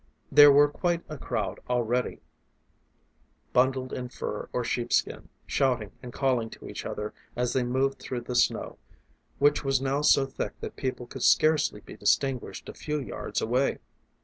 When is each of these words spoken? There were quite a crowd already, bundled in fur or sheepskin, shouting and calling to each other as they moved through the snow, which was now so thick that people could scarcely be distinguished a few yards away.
There 0.31 0.51
were 0.51 0.67
quite 0.67 1.03
a 1.07 1.17
crowd 1.19 1.59
already, 1.69 2.21
bundled 3.53 3.93
in 3.93 4.09
fur 4.09 4.49
or 4.51 4.63
sheepskin, 4.63 5.29
shouting 5.45 5.91
and 6.01 6.11
calling 6.11 6.49
to 6.49 6.67
each 6.67 6.87
other 6.87 7.13
as 7.35 7.53
they 7.53 7.61
moved 7.61 7.99
through 7.99 8.21
the 8.21 8.33
snow, 8.33 8.79
which 9.37 9.63
was 9.63 9.79
now 9.79 10.01
so 10.01 10.25
thick 10.25 10.59
that 10.59 10.75
people 10.75 11.05
could 11.05 11.21
scarcely 11.21 11.81
be 11.81 11.95
distinguished 11.97 12.67
a 12.67 12.73
few 12.73 12.99
yards 12.99 13.41
away. 13.43 13.77